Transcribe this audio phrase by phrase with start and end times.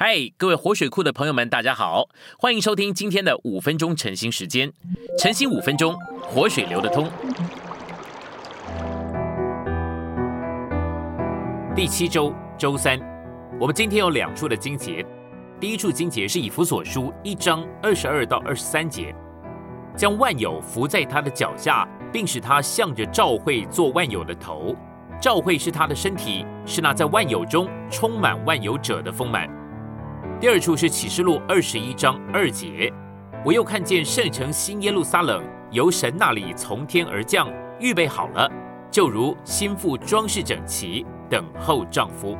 [0.00, 2.08] 嗨，各位活水库的朋友们，大家好，
[2.38, 4.72] 欢迎收听今天的五分钟晨兴时间。
[5.18, 7.10] 晨兴五分钟，活水流得通。
[11.74, 12.96] 第七周周三，
[13.58, 15.04] 我们今天有两处的经节。
[15.58, 19.12] 第一处经节是以弗所书一章二十二到二十三节，
[19.96, 24.76] 将万有伏在他的脚下，并使他向着召会做万有的头。
[25.20, 29.57] 召会是他的身体，是那在万有中充满万有者的丰满。
[30.40, 32.92] 第二处是启示录二十一章二节，
[33.44, 38.48] 我又看见圣城新耶路撒冷由神那里从天而降，预备好了，
[38.88, 42.38] 就如心腹装饰整齐，等候丈夫。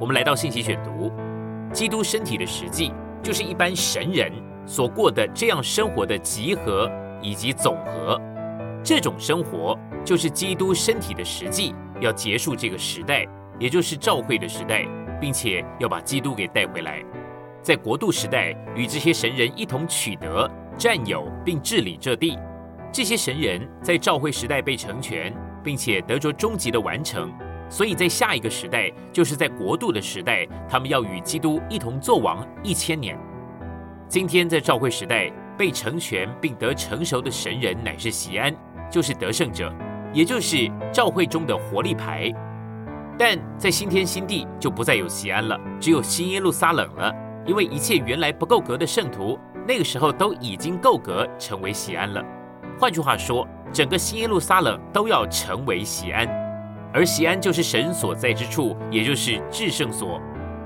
[0.00, 1.12] 我们来到信息选读，
[1.74, 2.90] 基督身体的实际，
[3.22, 4.32] 就是一般神人
[4.64, 8.18] 所过的这样生活的集合以及总和。
[8.82, 13.26] 这种生活就是基督身体的实际，要结束这个时代，
[13.58, 14.86] 也就是召会的时代。
[15.20, 17.04] 并且要把基督给带回来，
[17.62, 22.38] 在国度时代与这些神人一同取得、占有并治理这地。
[22.92, 25.32] 这些神人在召会时代被成全，
[25.62, 27.32] 并且得着终极的完成。
[27.68, 33.16] 所以在下一个时代，就是在国度的时代，他们要与基督一同作王一千年。
[34.08, 38.52] 今天在召会时代被成全并得成熟的神人，乃是西安，
[38.90, 39.72] 就是得胜者，
[40.12, 42.32] 也就是召会中的活力牌。
[43.20, 47.12] 但在新天新地就不再有西安了，只有新耶路撒冷了。
[47.44, 52.24] 因为一切原来不够格的圣徒，那个时候都已经够格成为西安了。
[52.78, 56.26] 换句话说，整个新耶路撒冷都要成为西安，
[56.94, 60.18] 而西安就是神所在之处，也就是至圣所。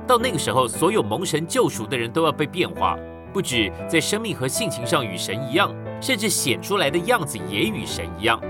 [0.06, 2.97] 到那个时候，所有蒙神救赎的人都要被变化，
[3.32, 8.41] 不止在生命和性情上与神一样，甚至显出来的样子也与神一样。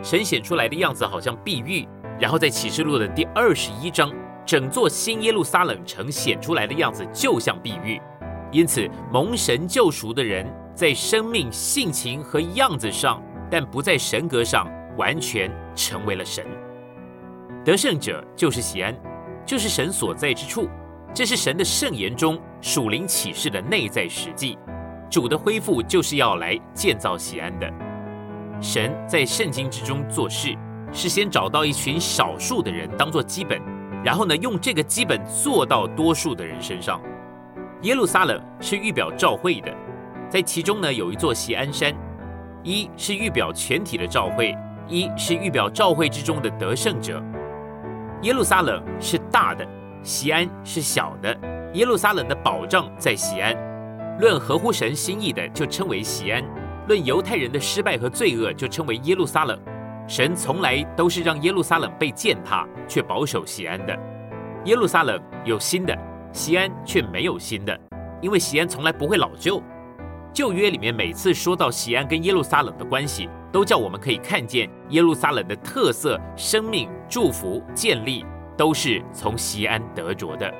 [0.00, 1.88] 神显出来的样子好像碧玉。
[2.20, 4.12] 然后在启示录的第二十一章，
[4.44, 8.00] 整座新耶路撒冷城显出来的样子就像碧玉，
[8.50, 16.44] 因此蒙神救赎的人在生命、性情和样子上，但不在神格上，完全成为了神。
[17.64, 18.94] 得胜者就是喜安，
[19.46, 20.68] 就是神所在之处，
[21.14, 24.58] 这是神的圣言中属灵启示的内在实际。
[25.10, 27.72] 主的恢复就是要来建造喜安的。
[28.60, 30.56] 神在圣经之中做事。
[30.92, 33.60] 是先找到一群少数的人当做基本，
[34.04, 37.00] 然后呢，用这个基本做到多数的人身上。
[37.82, 39.72] 耶路撒冷是预表召会的，
[40.28, 41.94] 在其中呢有一座锡安山，
[42.62, 44.56] 一是预表全体的召会，
[44.88, 47.22] 一是预表召会之中的得胜者。
[48.22, 49.64] 耶路撒冷是大的，
[50.02, 51.38] 锡安是小的。
[51.74, 53.54] 耶路撒冷的保障在锡安，
[54.18, 56.42] 论合乎神心意的就称为锡安，
[56.88, 59.56] 论犹太人的失败和罪恶就称为耶路撒冷。
[60.08, 63.94] 神从来都是让耶路撒冷被践踏，却保守西安的。
[64.64, 65.94] 耶路撒冷有新的，
[66.32, 67.78] 西安却没有新的，
[68.22, 69.62] 因为西安从来不会老旧。
[70.32, 78.24] 旧约里面每次说到西安跟耶路撒冷的关系，都叫我们可以看见耶路撒冷的特色、生命、祝福、建立，
[78.56, 80.50] 都是从西安得着的。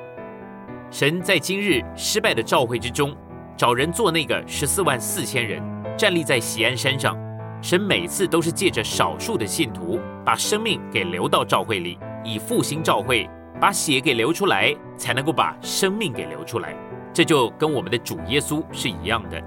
[0.91, 3.15] 神在今日失败的召会之中，
[3.57, 5.59] 找人做那个十四万四千人
[5.97, 7.17] 站立在西安山上。
[7.61, 16.73] 神每次都是借着少数的信徒，把生命给流到教会里，以复兴教会，把血给流出来，才能够把生命给流出来。
[17.13, 19.41] 这就跟我们的主耶稣是一样的，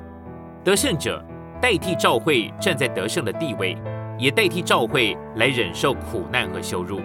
[0.63, 1.25] 得胜者
[1.61, 3.79] 代替教会站在得胜的地位，
[4.19, 7.01] 也代替教会来忍受苦难和羞辱。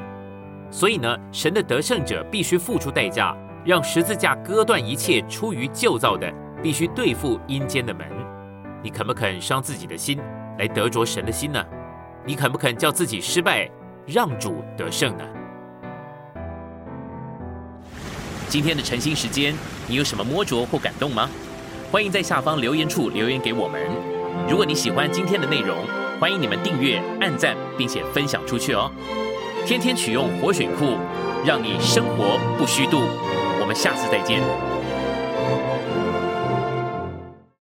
[0.69, 6.29] 所以呢，神的得胜者必须付出代价，让十字架割断一切出于旧造的，
[6.61, 8.05] 必须对付阴间的门。
[8.83, 10.19] 你肯不肯伤自己的心？
[10.57, 11.63] 来得着神的心呢？
[12.25, 13.69] 你肯不肯叫自己失败，
[14.05, 15.23] 让主得胜呢？
[18.49, 19.53] 今天的晨兴时间，
[19.87, 21.29] 你有什么摸着或感动吗？
[21.91, 23.81] 欢迎在下方留言处留言给我们。
[24.49, 25.77] 如果你喜欢今天的内容，
[26.19, 28.91] 欢迎你们订阅、按赞，并且分享出去哦。
[29.65, 30.97] 天天取用活水库，
[31.45, 32.99] 让你生活不虚度。
[33.59, 34.76] 我们下次再见。